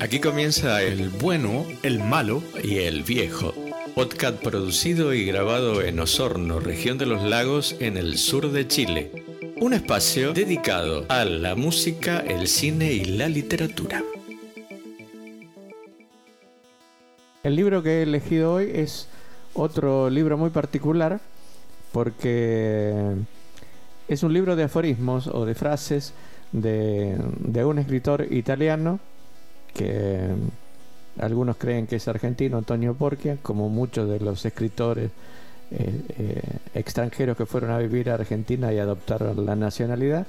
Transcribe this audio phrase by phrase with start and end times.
[0.00, 3.52] Aquí comienza el bueno, el malo y el viejo.
[3.96, 9.10] Podcast producido y grabado en Osorno, región de los lagos, en el sur de Chile.
[9.60, 14.04] Un espacio dedicado a la música, el cine y la literatura.
[17.50, 19.08] El libro que he elegido hoy es
[19.54, 21.18] otro libro muy particular
[21.90, 22.94] porque
[24.06, 26.14] es un libro de aforismos o de frases
[26.52, 27.16] de,
[27.64, 29.00] un escritor italiano
[29.74, 30.28] que
[31.18, 35.10] algunos creen que es argentino, Antonio Porquia, como muchos de los escritores
[35.72, 36.42] eh, eh,
[36.74, 40.24] extranjeros que fueron a vivir a Argentina y adoptaron la nacionalidad,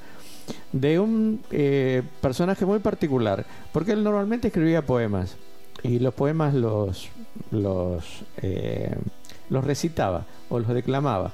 [0.72, 5.38] de un eh, personaje muy particular, porque él normalmente escribía poemas
[5.84, 7.10] y los poemas los,
[7.52, 8.04] los,
[9.50, 11.32] los recitaba o los declamaba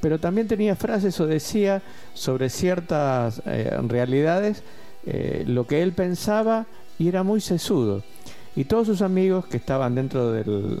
[0.00, 1.80] pero también tenía frases o decía
[2.12, 3.42] sobre ciertas
[3.88, 4.62] realidades
[5.46, 6.66] lo que él pensaba
[6.98, 8.02] y era muy sesudo.
[8.56, 10.78] Y todos sus amigos que estaban dentro del,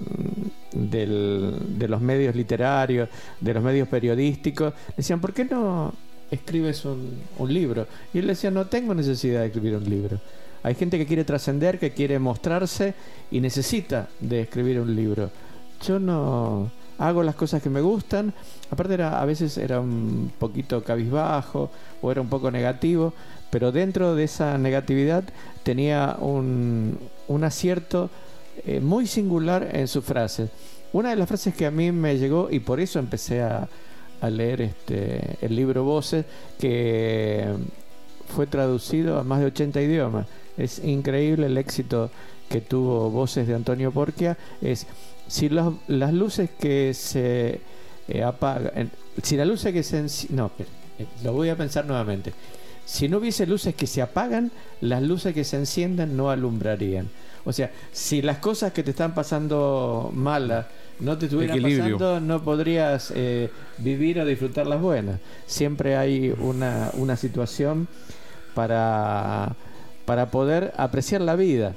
[0.72, 3.08] de los medios literarios,
[3.40, 5.92] de los medios periodísticos, decían, ¿por qué no
[6.30, 7.86] escribes un, un libro?
[8.12, 10.20] Y él decía, no tengo necesidad de escribir un libro.
[10.64, 12.94] Hay gente que quiere trascender, que quiere mostrarse
[13.30, 15.30] y necesita de escribir un libro.
[15.86, 18.32] Yo no hago las cosas que me gustan.
[18.70, 21.70] Aparte era, a veces era un poquito cabizbajo
[22.00, 23.12] o era un poco negativo,
[23.50, 25.24] pero dentro de esa negatividad
[25.64, 26.98] tenía un,
[27.42, 28.08] acierto
[28.64, 30.48] eh, muy singular en sus frases.
[30.94, 33.68] Una de las frases que a mí me llegó, y por eso empecé a,
[34.30, 36.24] leer este, el libro Voces,
[36.58, 37.46] que
[38.34, 40.26] fue traducido a más de 80 idiomas.
[40.56, 42.10] Es increíble el éxito
[42.48, 44.36] que tuvo Voces de Antonio Porquia.
[44.60, 44.86] Es
[45.26, 47.60] si las luces que se
[48.08, 48.90] eh, apagan,
[49.22, 52.32] si la luz que se no, eh, lo voy a pensar nuevamente.
[52.84, 54.52] Si no hubiese luces que se apagan,
[54.82, 57.08] las luces que se enciendan no alumbrarían.
[57.46, 60.66] O sea, si las cosas que te están pasando malas
[61.00, 65.18] no te estuvieran pasando, no podrías eh, vivir o disfrutar las buenas.
[65.46, 67.88] Siempre hay una, una situación
[68.54, 69.56] para,
[70.04, 71.74] para poder apreciar la vida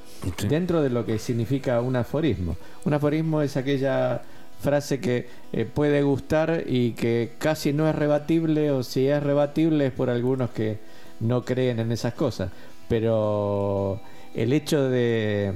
[0.50, 2.58] dentro de lo que significa un aforismo.
[2.86, 4.22] Un aforismo es aquella
[4.60, 9.88] frase que eh, puede gustar y que casi no es rebatible o si es rebatible
[9.88, 10.80] es por algunos que
[11.20, 12.52] no creen en esas cosas.
[12.90, 14.02] Pero
[14.34, 15.54] el hecho de,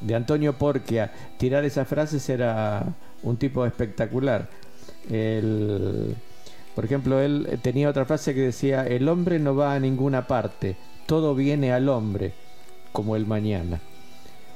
[0.00, 4.48] de Antonio Porquia tirar esas frases era un tipo espectacular.
[6.74, 10.76] por ejemplo, él tenía otra frase que decía, el hombre no va a ninguna parte,
[11.06, 12.32] todo viene al hombre,
[12.92, 13.80] como el mañana.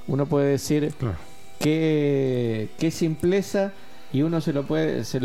[0.07, 0.93] Uno puede decir,
[1.59, 3.73] qué, qué simpleza
[4.13, 5.21] y uno se lo puede, se,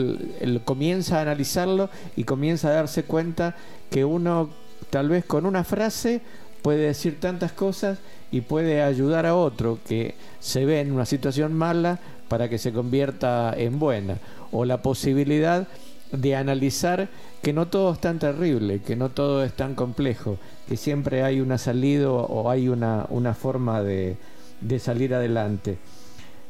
[0.65, 3.55] comienza a analizarlo y comienza a darse cuenta
[3.89, 4.49] que uno
[4.89, 6.21] tal vez con una frase
[6.61, 7.99] puede decir tantas cosas
[8.31, 12.73] y puede ayudar a otro que se ve en una situación mala para que se
[12.73, 14.17] convierta en buena.
[14.51, 15.67] O la posibilidad
[16.11, 17.09] de analizar
[17.41, 20.37] que no todo es tan terrible, que no todo es tan complejo,
[20.67, 24.17] que siempre hay una salida o hay una, una forma de,
[24.61, 25.77] de salir adelante.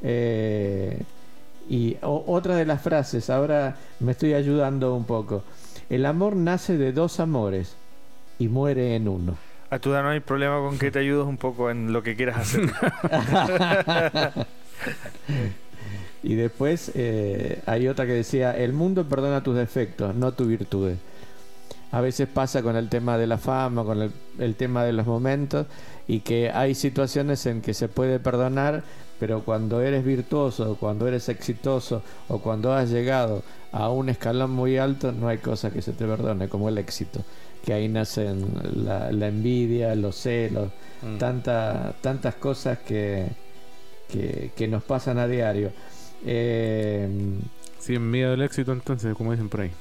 [0.02, 1.02] Eh,
[1.70, 5.44] y otra de las frases, ahora me estoy ayudando un poco.
[5.90, 7.76] El amor nace de dos amores
[8.38, 9.38] y muere en uno.
[9.70, 12.38] A tu no hay problema con que te ayudes un poco en lo que quieras
[12.38, 12.72] hacer.
[16.24, 21.00] y después eh, hay otra que decía, el mundo perdona tus defectos, no tus virtudes.
[21.94, 25.06] A veces pasa con el tema de la fama, con el, el tema de los
[25.06, 25.68] momentos,
[26.08, 28.84] y que hay situaciones en que se puede perdonar,
[29.20, 34.78] pero cuando eres virtuoso, cuando eres exitoso o cuando has llegado a un escalón muy
[34.78, 37.22] alto, no hay cosa que se te perdone como el éxito.
[37.64, 40.72] Que ahí nacen la, envidia, los celos,
[41.02, 41.18] mm.
[41.18, 43.28] tantas cosas que,
[44.10, 45.72] que, nos pasan a diario.
[46.26, 47.08] Eh,
[47.80, 49.72] sí, en miedo del éxito entonces, como dicen por ahí.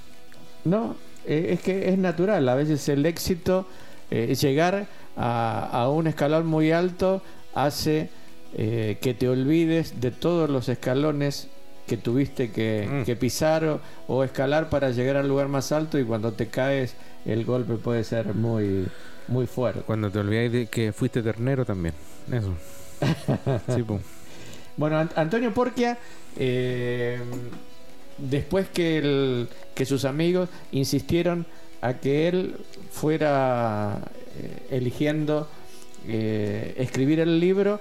[0.64, 0.94] No,
[1.26, 2.48] eh, es que es natural.
[2.48, 3.66] A veces el éxito,
[4.10, 4.86] eh, llegar
[5.16, 7.22] a, a un escalón muy alto,
[7.54, 8.08] hace
[8.54, 11.48] eh, que te olvides de todos los escalones
[11.86, 13.18] que tuviste que, mm.
[13.18, 17.74] pisar o, escalar para llegar al lugar más alto y cuando te caes el golpe
[17.74, 18.86] puede ser muy,
[19.28, 19.80] muy fuerte.
[19.80, 21.94] Cuando te olvides de que fuiste ternero también.
[22.30, 22.54] Eso.
[24.74, 25.98] Bueno, Antonio Porquia,
[26.34, 27.18] eh,
[28.18, 31.46] después que, que sus amigos insistieron
[31.80, 32.56] a que él
[32.90, 34.00] fuera
[34.40, 35.48] eh, eligiendo
[36.08, 37.80] eh, escribir el libro,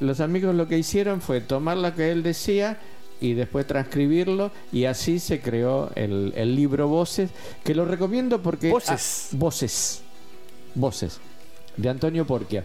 [0.00, 2.78] los amigos lo que hicieron fue tomar lo que él decía
[3.20, 7.30] y después transcribirlo y así se creó el, el libro Voces,
[7.64, 8.70] que lo recomiendo porque...
[8.70, 9.28] Voces.
[9.32, 10.02] ah, voces.
[10.74, 11.20] Voces.
[11.76, 12.64] De Antonio Porquia.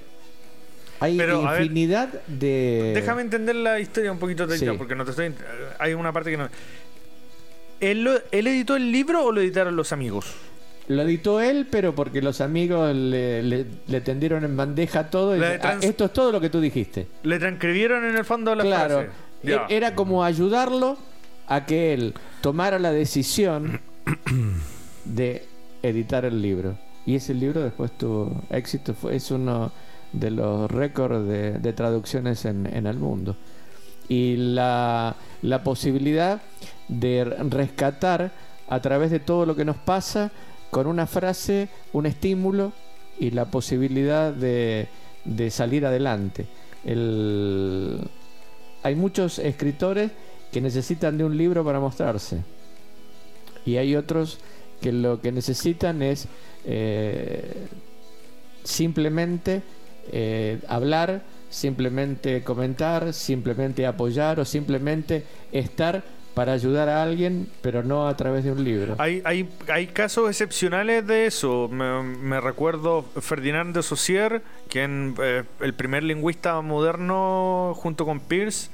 [1.00, 2.94] Hay Pero, ver, infinidad de...
[2.96, 4.66] Déjame entender la historia un poquito Sí.
[4.78, 5.34] porque no te estoy.
[5.78, 6.48] Hay una parte que no.
[7.80, 10.26] ¿Él, lo- ¿Él editó el libro o lo editaron los amigos?
[10.88, 15.36] Lo editó él, pero porque los amigos le, le- le tendieron en bandeja todo.
[15.36, 17.08] Y de "Ah, esto es todo lo que tú dijiste.
[17.24, 18.96] Le transcribieron en el fondo la claro.
[19.00, 19.10] frase.
[19.44, 19.66] Ya.
[19.68, 20.98] E- Era como ayudarlo
[21.48, 23.80] a que él tomara la decisión
[25.06, 25.46] de
[25.84, 26.78] editar el libro.
[27.06, 28.94] Y ese libro después tuvo éxito.
[28.94, 29.72] Fue, es uno
[30.12, 33.36] de los récords de, de traducciones en, en el mundo.
[34.08, 36.42] Y la, la posibilidad
[36.88, 38.32] de rescatar
[38.68, 40.32] a través de todo lo que nos pasa
[40.72, 42.74] con una frase, un estímulo
[43.20, 44.88] y la posibilidad de,
[45.24, 46.46] de salir adelante.
[46.84, 48.00] El,
[48.84, 50.12] hay muchos escritores
[50.52, 52.44] que necesitan de un libro para mostrarse.
[53.66, 54.38] Y hay otros
[54.82, 56.28] que lo que necesitan es
[56.66, 57.68] eh,
[58.64, 59.64] simplemente
[60.12, 61.24] eh, hablar,
[61.56, 65.24] simplemente comentar, simplemente apoyar o simplemente
[65.54, 66.04] estar
[66.34, 68.96] para ayudar a alguien, pero no a través de un libro.
[68.98, 71.70] Hay, hay, hay casos excepcionales de eso.
[71.70, 78.70] Me, recuerdo Ferdinand de Saussure, quien eh, el primer lingüista moderno junto con Peirce.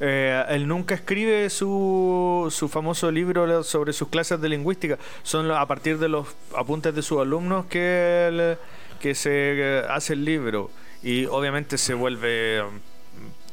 [0.00, 4.98] eh, él nunca escribe su, su famoso libro sobre sus clases de lingüística.
[5.24, 8.56] Son a partir de los apuntes de sus alumnos que,
[8.98, 10.70] que se eh, hace el libro.
[11.04, 12.62] Y obviamente se vuelve...
[12.62, 12.94] mm,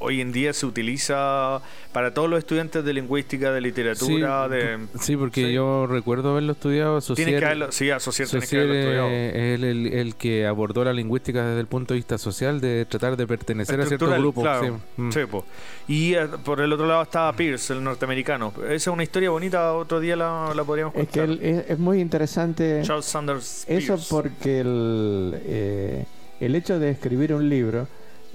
[0.03, 1.61] Hoy en día se utiliza
[1.93, 4.79] para todos los estudiantes de lingüística, de literatura, sí, de...
[4.99, 5.53] sí, porque sí.
[5.53, 6.99] yo recuerdo haberlo estudiado.
[7.01, 9.09] Tienes Saussure- que haberlo, sí, asociar tienes que Saussure haberlo estudiado.
[9.11, 12.85] es el, el- el que abordó la lingüística desde el punto de vista social, de
[12.89, 14.41] tratar de pertenecer a ciertos grupos.
[14.43, 14.79] claro.
[15.11, 15.19] sí.
[15.19, 15.27] Mm.
[15.29, 15.45] Po.
[15.87, 18.53] Y eh, por el otro lado estaba Pierce, el norteamericano.
[18.63, 21.29] Esa es una historia bonita, otro día la, la podríamos Es que contar.
[21.45, 24.07] el- es, es muy interesante Charles Sanders eso Peirce.
[24.09, 26.05] porque el, eh,
[26.41, 27.87] el hecho de escribir un libro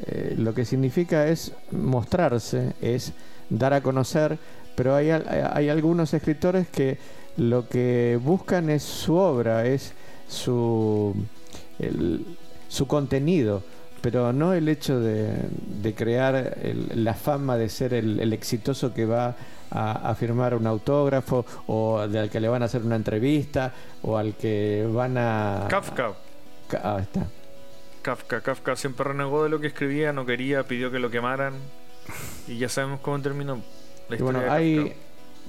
[0.07, 3.13] eh, lo que significa es mostrarse, es
[3.51, 4.39] dar a conocer,
[4.75, 6.99] pero hay, al- hay algunos escritores que
[7.39, 9.93] lo que buscan es su obra, es
[10.29, 11.15] su,
[11.79, 12.25] el-
[12.69, 13.63] su contenido,
[14.03, 15.33] pero no el hecho de,
[15.83, 19.35] de crear el- la fama de ser el, el exitoso que va
[19.71, 23.73] a, a firmar un autógrafo o de al que le van a hacer una entrevista
[24.03, 25.67] o al que van a...
[25.69, 26.13] Kafka.
[26.83, 27.27] Ah, está.
[28.07, 28.41] Kafka.
[28.43, 31.55] Kafka siempre renegó de lo que escribía, no quería, pidió que lo quemaran.
[32.47, 33.65] Y ya sabemos cómo terminó
[34.09, 34.97] la Y historia bueno, de hay, Kafka.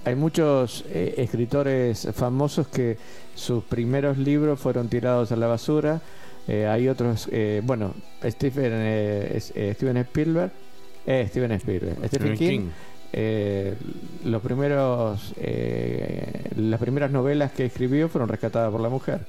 [0.06, 2.98] hay muchos eh, escritores famosos que
[3.36, 6.01] sus primeros libros fueron tirados a la basura.
[6.48, 7.94] Eh, hay otros, eh, bueno,
[8.24, 9.39] Stephen, eh,
[9.75, 10.51] Steven Spielberg,
[11.06, 12.71] eh, Steven Spielberg, Stephen Stephen King, King.
[13.13, 13.75] eh,
[14.24, 19.21] los primeros, eh, las primeras novelas que escribió fueron rescatadas por la mujer.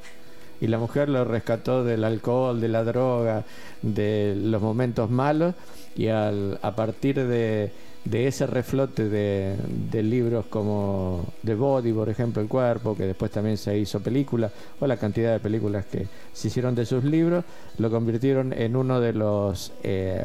[0.61, 3.45] Y la mujer lo rescató del alcohol, de la droga,
[3.83, 5.55] de los momentos malos.
[5.97, 7.71] Y al, a partir de,
[8.11, 9.57] ese reflote de,
[9.91, 14.51] de libros como The Body, por ejemplo, El Cuerpo, que después también se hizo película,
[14.81, 17.45] o la cantidad de películas que se hicieron de sus libros,
[17.79, 20.25] lo convirtieron en uno de los eh,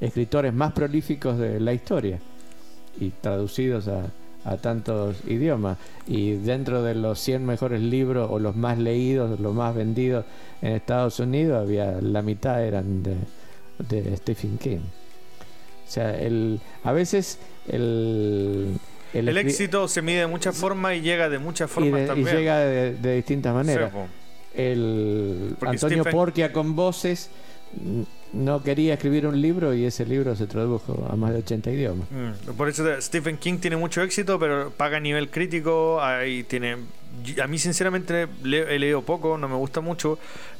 [0.00, 2.20] escritores más prolíficos de la historia
[2.98, 4.04] y traducidos a,
[4.44, 5.78] a tantos idiomas.
[6.06, 10.24] Y dentro de los 100 mejores libros o los más leídos, los más vendidos
[10.62, 13.16] en Estados Unidos, había la mitad eran de,
[13.88, 14.78] de Stephen King.
[15.86, 18.76] O sea, el, a veces el,
[19.12, 22.06] El éxito se mide de muchas formas y llega de muchas y, formas de- y
[22.08, 22.36] también.
[22.36, 23.92] llega de, de distintas maneras.
[23.92, 23.98] Sí,
[24.54, 27.30] el Porque Antonio Stephen- Porquia con voces
[28.32, 32.06] no quería escribir un libro y ese libro se tradujo a más de 80 idiomas.
[32.10, 36.00] Mm, Por eso te- Stephen King tiene mucho éxito, pero paga a nivel crítico.
[36.00, 36.76] Ahí tiene.
[37.42, 40.18] A mí, sinceramente, le- he leído poco, no me gusta mucho,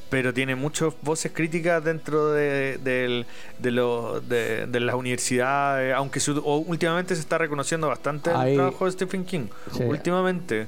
[0.08, 5.94] pero tiene muchas voces críticas dentro de, de, lo- de, de las universidades.
[5.94, 9.46] Aunque su- últimamente se está reconociendo bastante Ahí- el trabajo de Stephen King.
[9.76, 9.84] Sí.
[9.84, 10.66] Últimamente.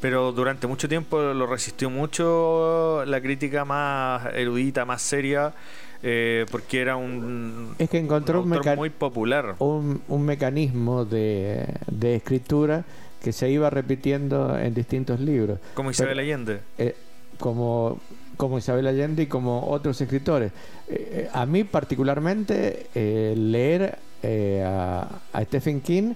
[0.00, 5.52] Pero durante mucho tiempo lo resistió mucho la crítica más erudita, más seria,
[6.02, 9.56] eh, porque era un, Es que encontró un, meca- muy popular.
[9.58, 12.84] un, un mecanismo de, de escritura
[13.22, 16.60] que se iba repitiendo en distintos libros, Como Isabel Allende.
[16.78, 16.96] eh,
[17.38, 17.98] como,
[18.38, 20.52] como Isabel Allende y como otros escritores.
[20.88, 22.86] Eh, eh, a mí particularmente
[23.36, 23.98] leer
[24.64, 26.14] a, a Stephen King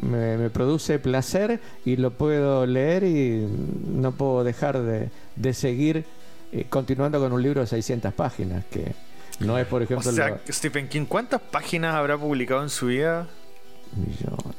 [0.00, 3.46] me, me produce placer y lo puedo leer y
[3.92, 6.04] no puedo dejar de, de seguir
[6.52, 8.92] eh, continuando con un libro de 600 páginas, que
[9.40, 12.86] no es, por O ejemplo, sea, lo- Stephen King, ¿cuántas páginas habrá publicado en su
[12.86, 13.26] vida?
[13.96, 14.56] millones.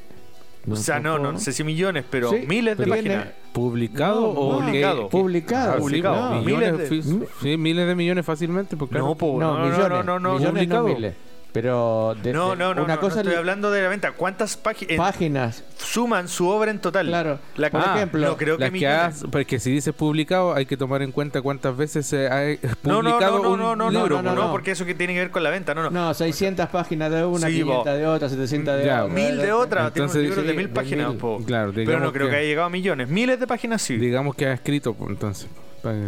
[0.70, 3.28] o sea, no, no, no sé si millones, pero Sí, miles de páginas.
[3.52, 5.10] ¿Publicado No, o publicado.
[5.10, 5.72] Publicado.
[5.72, 6.36] Ah, sí, Publicado.
[6.36, 7.04] no, Miles de- fi-
[7.42, 8.76] sí, miles de millones fácilmente.
[8.78, 10.88] Porque No, No, no, no, millones, no, no, no, millones, no publicado.
[10.88, 11.16] miles.
[11.54, 14.12] Pero de- No, de- no, no, una no, cosa no estoy hablando de la venta.
[14.14, 17.06] ¿Cuántas páginas páginas, suman su obra en total?
[17.08, 17.40] claro.
[17.58, 20.78] La- por Ah, ejemplo, no creo que que has, porque si dices publicado, hay que
[20.78, 23.76] tomar en cuenta cuántas veces se ha eh, No, no, publicado no, no, un no,
[23.76, 24.16] no, libro.
[24.18, 24.52] no, no, no, no.
[24.52, 25.90] porque eso que tiene que ver con la venta, no, no.
[25.92, 27.90] no, 600 páginas de una, Sí, 500 po.
[27.92, 29.14] de otra, 700 de Ya, otra.
[29.14, 31.18] Mil de otra, tiene Entonces, un libro de sí, mil de páginas, mil.
[31.18, 31.40] po.
[31.46, 32.32] Claro, pero no creo que...
[32.32, 33.10] que- haya llegado a millones.
[33.10, 33.98] Miles de páginas sí.
[33.98, 35.48] Digamos que ha escrito, pues, entonces.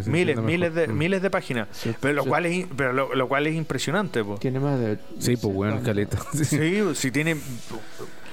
[0.07, 0.87] Miles, miles de.
[0.87, 0.97] Mm.
[0.97, 1.67] miles de páginas.
[1.71, 2.29] Sí, pero lo sí.
[2.29, 4.35] cual es, pero lo, lo cual es impresionante, po.
[4.37, 4.97] Tiene más de.
[5.19, 6.17] Sí, pues bueno, caleta.
[6.33, 6.45] Sí.
[6.45, 7.35] Sí, si tiene.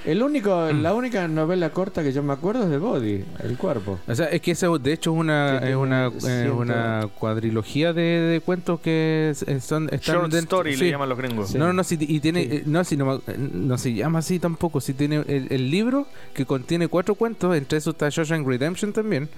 [0.05, 0.83] El único, Mm.
[0.83, 4.01] la única novela corta que yo me acuerdo es de Body, el cuerpo.
[4.09, 7.09] O sea, es que eso de hecho es una, Sí, es una, tiene es una
[7.21, 10.85] cuadrilogía de, de cuentos que es- son, están Short dentro- story sí.
[10.87, 11.51] le llaman los gringos.
[11.51, 11.59] Sí.
[11.59, 12.49] No, no, no, sí, y tiene, Sí.
[12.51, 15.71] eh, no, sí, no, me- eh, no se llama así tampoco, sí tiene el, el
[15.71, 19.29] libro que contiene cuatro cuentos, entre esos está Shawshank Redemption también,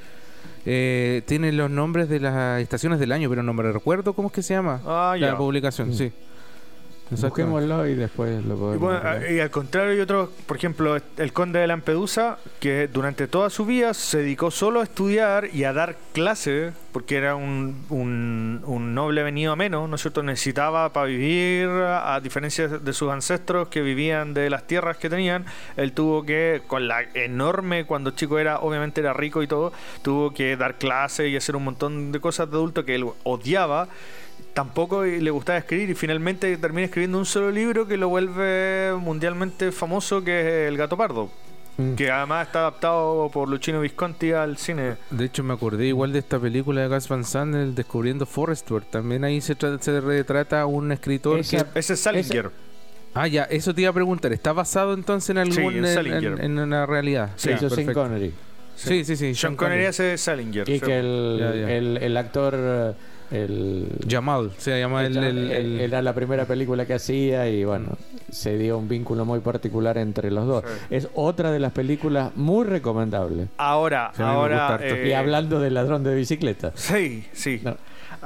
[0.66, 4.34] eh, tiene los nombres de las estaciones del año, pero no me recuerdo cómo es
[4.34, 5.36] que se llama Ah, la ya.
[5.36, 5.92] publicación, Mm.
[5.94, 6.12] sí.
[7.22, 8.80] Busquémoslo y después lo Y, podemos.
[8.80, 9.32] bueno, ver.
[9.32, 13.64] y al contrario hay otros, por ejemplo, el conde de Lampedusa, que durante toda su
[13.66, 18.94] vida se dedicó solo a estudiar y a dar clases, porque era un, un, un
[18.94, 20.22] noble venido a menos, ¿no es cierto?
[20.22, 25.44] Necesitaba para vivir, a diferencia de sus ancestros que vivían de las tierras que tenían,
[25.76, 30.32] él tuvo que, con la enorme, cuando chico era, obviamente era rico y todo, tuvo
[30.32, 33.88] que dar clases y hacer un montón de cosas de adulto que él odiaba
[34.54, 39.72] tampoco le gustaba escribir y finalmente termina escribiendo un solo libro que lo vuelve mundialmente
[39.72, 41.30] famoso que es El gato pardo
[41.76, 41.94] Mm.
[41.96, 46.20] que además está adaptado por Luchino Visconti al cine De hecho, me acordé igual de
[46.20, 48.88] esta película de Gus Van Sant, el Descubriendo Forestworth.
[48.90, 51.80] También ahí se, tra- se retrata un escritor Esa- que...
[51.80, 52.52] ese es Salinger
[53.12, 54.32] Ah, ya, eso te iba a preguntar.
[54.32, 55.74] ¿Está basado entonces en Sí, algún...
[55.78, 56.24] en en, Salinger.
[56.34, 57.30] en- en una realidad?
[57.34, 57.92] Sí, Ya, Sean.
[57.92, 58.32] Connery.
[58.76, 59.34] Sí, sí, sí.
[59.34, 61.70] Sean Connery hace Salinger Y que el, Ya, ya.
[61.72, 62.94] el, el actor.
[63.30, 65.16] Eh, El, Jamal, se llama el...
[65.16, 67.96] el- el- Era la primera película que hacía y bueno,
[68.30, 70.64] se dio un vínculo muy particular entre los dos.
[70.66, 70.86] Sí.
[70.90, 73.48] Es otra de las películas muy recomendables.
[73.58, 74.84] ahora ahora harto.
[74.86, 76.72] eh, y hablando del ladrón de bicicleta.
[76.74, 77.76] sí sí No.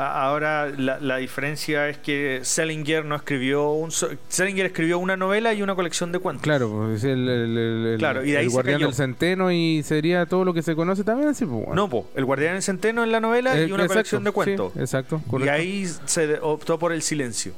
[0.01, 5.61] Ahora la, la diferencia es que Salinger no escribió un Salinger escribió una novela y
[5.63, 6.45] una colección de cuentos.
[6.45, 8.87] Claro, pues, es el, el, el- Claro, y de ahí el se guardián cayó.
[8.87, 11.75] del centeno y sería todo lo que se conoce también así, pues, bueno.
[11.75, 14.31] No, po, El Guardián del Centeno en la novela Eh, y una exacto, colección de
[14.31, 14.73] cuentos.
[14.75, 17.53] sí, exacto, y ahí se optó por el silencio.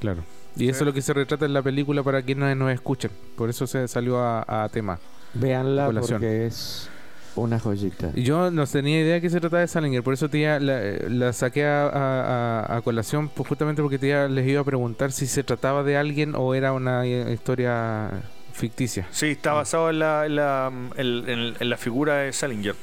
[0.00, 0.24] Claro.
[0.56, 3.12] Y eso es lo que se retrata en la película para quienes nos escuchan.
[3.36, 4.98] Por eso se salió a, a tema.
[5.34, 6.20] Véanla Colación.
[6.20, 6.88] porque es
[7.36, 8.12] una joyita.
[8.14, 11.32] Yo no tenía idea que se trataba de Salinger, por eso te iba- la, la
[11.32, 15.12] saqué a, a- a- a colación, pues, justamente porque te iba- les iba a preguntar
[15.12, 18.10] si se trataba de alguien o era una eh, historia
[18.52, 19.06] ficticia.
[19.10, 22.74] Sí, está basado en la, en la, en- en- en la figura de Salinger,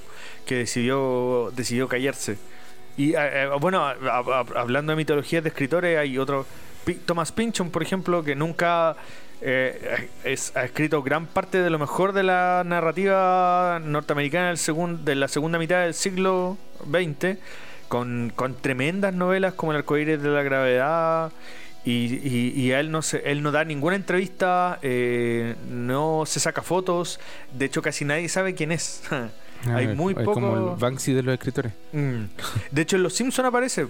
[0.46, 2.38] que decidió, decidió callarse.
[2.96, 6.46] Y eh, eh, bueno, a- a- a- hablando de mitologías de escritores, hay otro,
[6.96, 8.96] Thomas Pynchon, por ejemplo, que nunca
[9.42, 15.04] eh, es- ha escrito gran parte de lo mejor de la narrativa norteamericana del segun-
[15.04, 16.58] de la segunda mitad del siglo
[16.90, 17.38] XX,
[17.88, 21.32] con, con tremendas novelas como El arcoíris de la gravedad.
[21.86, 26.40] Y, y- y a él no se, él no da ninguna entrevista, eh, no se
[26.42, 27.18] saca fotos,
[27.54, 29.04] de hecho casi nadie sabe quién es.
[29.74, 31.72] Hay Ah, muy es como poco- el Banksy de los escritores.
[31.94, 32.24] Mm.
[32.72, 33.88] De hecho, en Los Simpson aparece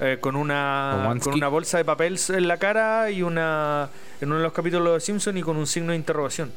[0.00, 3.88] eh, con una con una bolsa de papel en la cara y una
[4.20, 6.52] en uno de los capítulos de Simpson y con un signo de interrogación.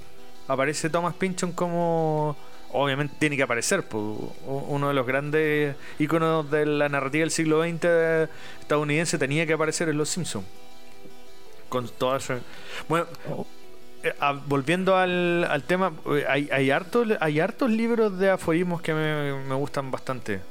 [0.47, 2.35] Aparece Thomas Pynchon como
[2.71, 4.03] obviamente tiene que aparecer, pues,
[4.47, 8.29] uno de los grandes iconos de la narrativa del siglo XX
[8.61, 10.43] estadounidense tenía que aparecer en Los Simpson.
[11.69, 12.41] Con todas esas-
[12.87, 13.05] bueno,
[14.03, 14.13] eh,
[14.47, 19.33] volviendo al, al tema, eh, hay, hay, hartos, hay hartos libros de aforismos que me,
[19.43, 20.41] me gustan bastante.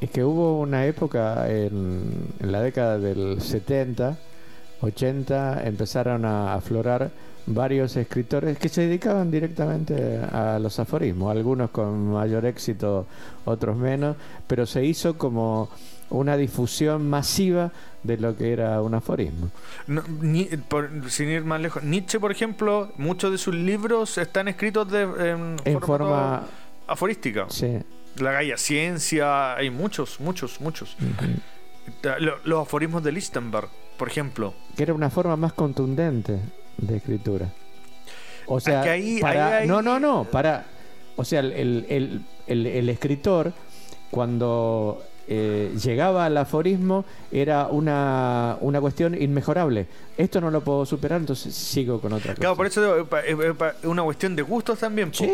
[0.00, 4.16] Es que hubo una época en, en la década del 70,
[4.80, 7.10] 80, empezaron a aflorar
[7.46, 13.06] varios escritores que se dedicaban directamente a los aforismos, algunos con mayor éxito,
[13.44, 15.68] otros menos, pero se hizo como
[16.10, 19.50] una difusión masiva de lo que era un aforismo.
[19.86, 24.46] No, ni- por- sin ir más lejos, Nietzsche, por ejemplo, muchos de sus libros están
[24.48, 25.02] escritos de,
[25.64, 26.44] en, forma...
[26.86, 27.46] aforística.
[27.48, 27.78] Sí.
[28.20, 30.96] La Gaia Ciencia, hay muchos, muchos, muchos.
[32.44, 34.54] Los aforismos de Lichtenberg, por ejemplo.
[34.76, 36.38] que era una forma más contundente
[36.76, 37.48] de escritura.
[38.46, 40.64] O sea, que ahí- para, ahí no, no, no, para,
[41.16, 43.52] o sea, el- el- el escritor
[44.10, 49.86] cuando eh, llegaba al aforismo era una, una cuestión inmejorable.
[50.16, 52.40] Esto no lo puedo superar, entonces sigo con otra cosa.
[52.40, 53.36] Claro, por eso es pa- es
[53.84, 55.12] una cuestión de gustos también.
[55.12, 55.30] Sí.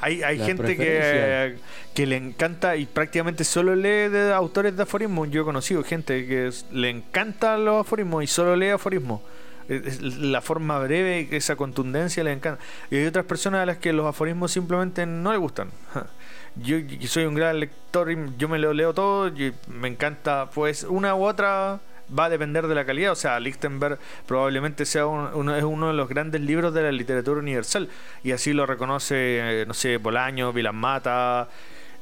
[0.00, 1.56] Hay, hay gente que,
[1.94, 5.30] que le encanta y prácticamente solo lee de autores de aforismos.
[5.30, 9.20] Yo he conocido gente que le encantan los aforismos y solo lee aforismos.
[9.68, 12.62] La forma breve, esa contundencia le encanta.
[12.90, 15.70] Y hay otras personas a las que los aforismos simplemente no les gustan.
[16.58, 18.08] Yo, yo soy un gran lector
[18.38, 21.80] yo me lo leo todo y me encanta, pues una u otra
[22.18, 23.12] va a depender de la calidad.
[23.12, 26.92] O sea, Lichtenberg probablemente sea un- uno, es uno de los grandes libros de la
[26.92, 27.90] literatura universal
[28.24, 29.16] y así lo reconoce,
[29.62, 31.48] eh, no sé, Bolaño, Vilas Mata,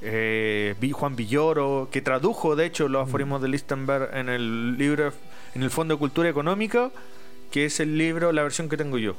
[0.03, 5.13] eh, Juan Villoro, que tradujo de hecho los aforismos de Lichtenberg en el libro,
[5.57, 6.91] en el Fondo de Cultura Económica,
[7.55, 9.15] que es el libro, la versión que tengo yo.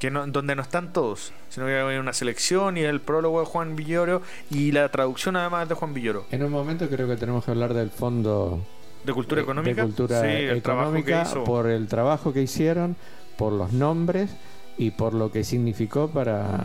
[0.00, 3.46] Que no, donde no están todos, sino que hay una selección y el prólogo de
[3.46, 4.20] Juan Villoro
[4.50, 6.26] y la traducción además de Juan Villoro.
[6.32, 8.64] En un momento creo que tenemos que hablar del fondo
[9.04, 9.82] ¿De cultura económica?
[9.82, 11.44] de cultura sí, el trabajo que económica hizo.
[11.44, 12.96] por el trabajo que hicieron,
[13.36, 14.30] por los nombres
[14.76, 16.56] y por lo que significó para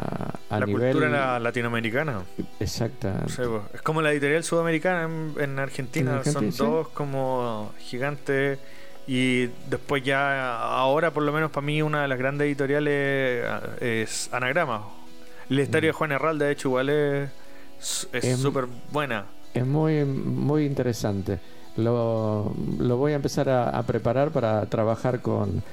[0.50, 2.22] a la nivel cultura la- latinoamericana.
[2.60, 3.22] exacta.
[3.26, 6.12] O sea, pues, es como la editorial sudamericana en, en Argentina.
[6.12, 6.58] En Argentina, Son sí.
[6.58, 8.58] todos como gigantes.
[9.08, 12.94] Y después ya, ahora por lo menos para mí una de las grandes editoriales
[13.82, 14.84] eh, es Anagrama.
[15.50, 17.30] La historia de Juan Herralde, de hecho, igual es
[18.40, 19.26] súper buena.
[19.54, 21.40] Es muy muy interesante.
[21.76, 25.64] Lo, lo voy a empezar a, a preparar para trabajar con,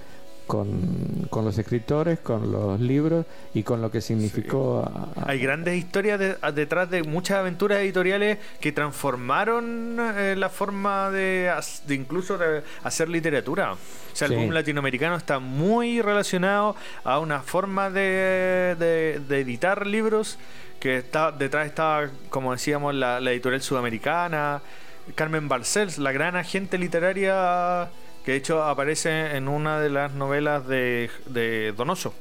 [0.51, 4.81] con, con los escritores, con los libros y con lo que significó.
[4.85, 10.35] a- a- Hay grandes historias de- a- detrás de muchas aventuras editoriales que transformaron eh,
[10.37, 11.51] la forma de,
[11.91, 13.75] incluso de hacer literatura.
[13.75, 13.77] O
[14.13, 14.41] sea, el Sí.
[14.41, 20.37] boom latinoamericano está muy relacionado a una forma de, de- de editar libros
[20.81, 24.63] que está detrás está, como decíamos, la, la editorial sudamericana,
[25.15, 27.89] Carmen Barcels, la gran agente literaria
[28.31, 32.15] que de hecho aparece en una de las novelas de, de Donoso.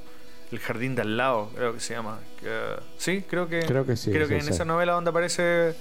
[0.51, 2.17] El jardín de al lado, creo que se llama.
[2.39, 3.59] Que- sí, creo que.
[3.59, 4.49] Creo que sí, Creo sí, que en sí.
[4.49, 5.75] esa novela donde aparece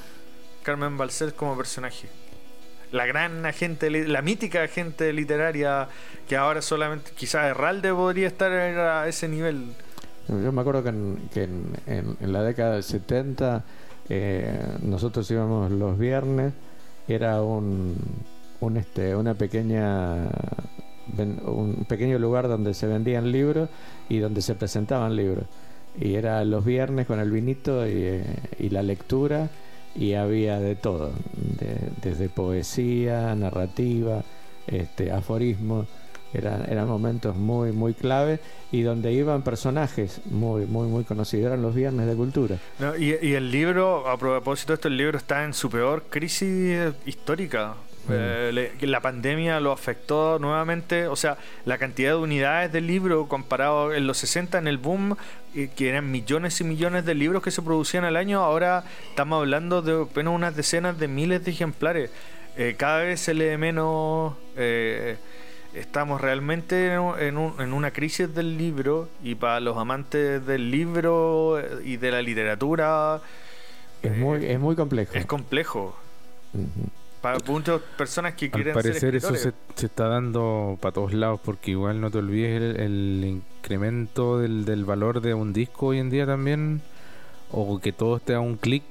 [0.62, 2.08] Carmen Balcells como personaje.
[2.92, 5.88] La gran agente, la mítica agente literaria
[6.28, 9.72] que ahora solamente, quizás Herralde podría estar a ese nivel.
[10.28, 13.64] Yo me acuerdo que en, que en, en- en la década del 70
[14.10, 16.52] eh, nosotros íbamos los viernes,
[17.08, 17.96] era un,
[18.60, 20.28] un este, una pequeña
[21.46, 23.68] un pequeño lugar donde se vendían libros
[24.08, 25.44] y donde se presentaban libros.
[25.98, 28.24] Y era los viernes con el vinito y, eh,
[28.70, 29.48] la lectura
[29.96, 31.10] y había de todo,
[31.58, 34.22] de- desde poesía, narrativa,
[34.66, 35.86] este, aforismo.
[36.34, 38.38] Eran, eran momentos muy, muy clave
[38.70, 41.46] y donde iban personajes muy, muy, muy conocidos.
[41.46, 42.56] Eran los viernes de cultura.
[42.98, 46.78] Y, y el libro, a propósito de esto, el libro está en su peor crisis
[47.06, 47.74] histórica.
[48.08, 48.12] Mm.
[48.14, 53.26] Eh, le- la pandemia lo afectó nuevamente, o sea, la cantidad de unidades del libro
[53.28, 55.16] comparado en los 60 en el boom,
[55.54, 59.38] eh, que eran millones y millones de libros que se producían al año, ahora estamos
[59.40, 62.10] hablando de apenas unas decenas de miles de ejemplares.
[62.56, 65.16] Eh, cada vez se lee menos, eh,
[65.74, 70.44] estamos realmente en, un- en un- en una crisis del libro y para los amantes
[70.46, 73.20] del libro y de la literatura
[74.02, 75.12] Es muy, es muy complejo.
[75.14, 75.94] es complejo.
[76.54, 76.88] Ujú.
[77.20, 81.12] Para muchas personas que Al quieren parecer ser eso se, se está dando para todos
[81.12, 85.88] lados porque igual no te olvides el, el incremento del, del valor de un disco
[85.88, 86.80] hoy en día también
[87.50, 88.84] o que todo esté a un clic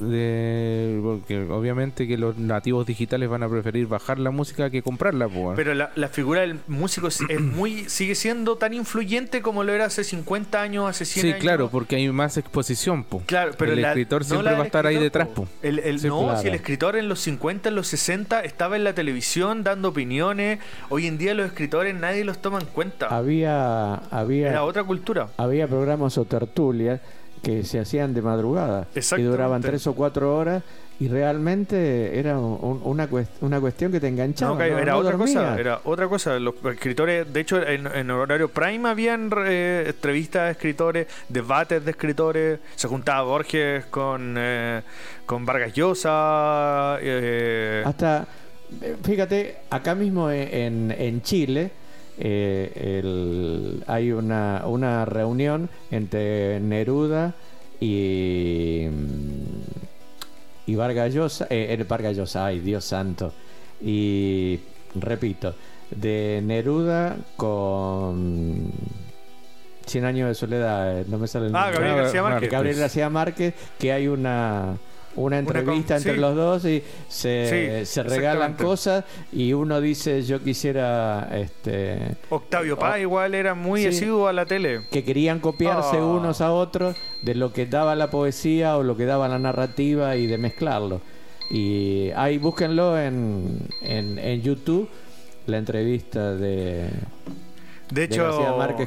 [0.00, 5.28] de porque obviamente que los nativos digitales van a preferir bajar la música que comprarla
[5.28, 9.64] pues, Pero la, la figura del músico es, es muy sigue siendo tan influyente como
[9.64, 11.40] lo era hace 50 años, hace 100 sí años.
[11.40, 13.24] claro porque hay más exposición pues.
[13.26, 15.44] Claro, pero el la- escritor no siempre del va a estar ahí escritor, detrás po.
[15.46, 15.50] pues.
[15.62, 16.40] El, el- Sí, no, claro.
[16.40, 20.60] si el escritor en los 50, en los 60 estaba en la televisión dando opiniones,
[20.90, 23.08] hoy en día los escritores nadie los toma en cuenta.
[23.08, 25.28] Había, había, Era otra cultura.
[25.36, 27.00] había programas o tertulias
[27.42, 29.30] que se hacían de madrugada y Exactamente.
[29.30, 30.62] duraban tres o cuatro horas
[31.00, 34.52] y realmente era un- una, cuest- una cuestión que te enganchaba.
[34.54, 36.38] No, que no- era no otra cosa, era otra cosa.
[36.40, 41.90] Los escritores, de hecho, en, en horario prime habían eh, entrevistas de escritores, debates de
[41.92, 42.58] escritores.
[42.74, 44.82] Se juntaba Borges con, eh,
[45.24, 46.98] con Vargas Llosa.
[47.00, 48.26] eh, Hasta,
[48.82, 51.70] eh, fíjate, acá mismo en, en Chile
[52.18, 57.34] eh, el- hay una, una reunión entre Neruda
[57.80, 58.86] y,
[60.66, 63.32] y Vargas Llosa, eh, el Vargas Llosa, ay Dios santo,
[63.80, 64.58] y
[64.94, 65.54] repito,
[65.90, 68.70] de Neruda con
[69.86, 71.74] 100 años de soledad, eh, no me sale el Ah, nombre.
[71.78, 72.50] Gabriel Ah, García Márquez.
[72.50, 74.76] Gabriel García Márquez, que hay una
[75.18, 76.20] una entrevista con- entre sí.
[76.20, 82.78] los dos y se, Sí, se regalan cosas y uno dice yo quisiera este Octavio
[82.78, 83.86] Paz igual era muy Sí.
[83.88, 84.80] asiduo a la tele.
[84.90, 86.04] que querían copiarse Ah.
[86.04, 90.16] unos a otros de lo que daba la poesía o lo que daba la narrativa
[90.16, 91.00] y de mezclarlo.
[91.50, 94.88] Y ahí búsquenlo en, en, en YouTube,
[95.46, 96.88] la entrevista de...
[97.90, 98.28] De hecho,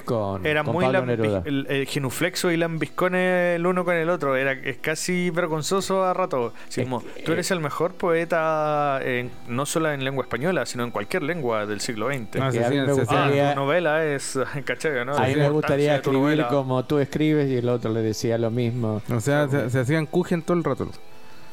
[0.05, 1.41] con- era con muy Neruda.
[1.45, 4.35] el, el genuflexo y lambiscones el uno con el otro.
[4.35, 6.53] Era, es casi vergonzoso a rato.
[6.69, 10.91] Es como, tú eres el mejor poeta en- no solo en lengua española, sino en
[10.91, 12.41] cualquier lengua del siglo XX.
[12.41, 15.05] Ah, se a mí me Ah, gustaría- tu novela es, ¿cachai?
[15.05, 15.15] ¿no?
[15.17, 18.51] A mí me gustaría de escribir como tú escribes y el otro le decía lo
[18.51, 19.01] mismo.
[19.13, 20.89] O sea, se, se hacían cujen todo el rato.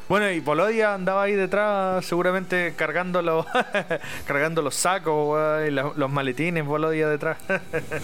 [0.09, 3.45] Bueno, y Polodia andaba ahí detrás, seguramente cargando los,
[4.27, 7.37] cargando los sacos, y los, los maletines, Polodia detrás.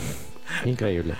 [0.65, 1.15] Increíble.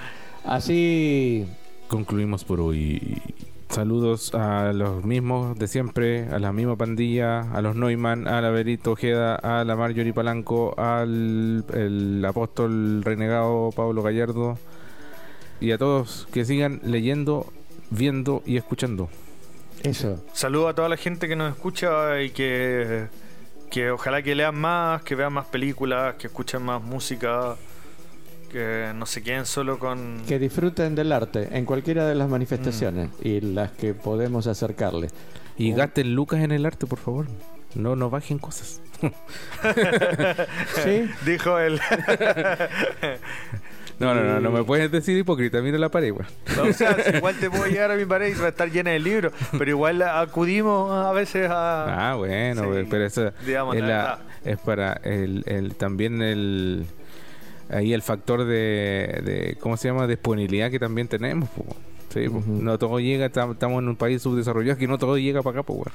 [0.46, 1.48] Así
[1.88, 3.22] Concluimos por hoy.
[3.70, 8.50] Saludos a los mismos de siempre, a la misma pandilla, a los Neumann, a la
[8.50, 14.58] Berito Ojeda, a la Marjorie Palanco, al el apóstol renegado Pablo Gallardo
[15.60, 17.52] y a todos que sigan leyendo,
[17.92, 19.10] viendo y escuchando.
[19.86, 20.24] Eso.
[20.34, 23.08] Saludo a toda la gente que nos escucha y que,
[23.72, 27.56] que ojalá que lean más, que vean más películas, que escuchen más música,
[28.52, 30.22] que no se queden solo con...
[30.28, 35.10] Que disfruten del arte en cualquiera de las manifestaciones y las que podemos acercarle.
[35.58, 35.76] Y Oh.
[35.76, 37.28] gasten lucas en el arte, por favor.
[37.76, 38.82] No, no bajen cosas.
[40.84, 41.80] Sí, Dijo él.
[44.00, 45.62] No, no, no, no me puedes decir hipócrita.
[45.62, 46.70] Mira la pared, weón.
[46.70, 48.92] o sea, si igual te puedo llegar a mi pared y va a estar llena
[48.92, 52.12] de libros, pero igual acudimos a veces a...
[52.12, 54.20] Ah, bueno, Sí, pero eso digamos es, la
[54.66, 56.86] para el, el- también el
[57.70, 60.06] ahí el factor de, de ¿cómo se llama?
[60.08, 61.50] disponibilidad que también tenemos.
[62.14, 65.60] Sí, no todo llega, tam- estamos en un país subdesarrollado que no todo llega para
[65.60, 65.92] acá, pues, weón.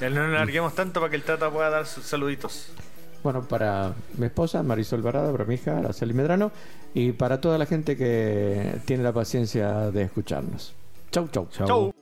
[0.00, 2.72] Ya No nos larguemos tanto para que el Tata pueda dar sus saluditos.
[3.22, 6.50] Bueno, para mi esposa Marisol Barada, para mi hija Araceli Medrano
[6.94, 10.74] y para toda la gente que tiene la paciencia de escucharnos.
[11.10, 11.48] Chau, chau.
[11.50, 11.66] Chao.
[11.66, 11.99] Chau.